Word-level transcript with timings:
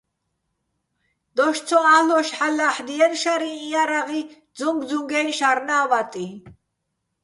დოშ 1.35 1.57
ცო 1.67 1.79
ა́ლ'ოშ 1.97 2.29
ჰ̦ალო̆ 2.37 2.55
ლა́ჰ̦დიენი̆ 2.57 3.19
შარიჼ 3.21 3.51
იარაღი, 3.71 4.21
ძუჼგძუჼგაჲნო̆ 4.57 5.35
შარნა́ 5.37 5.83
ვატიჼ. 5.89 6.25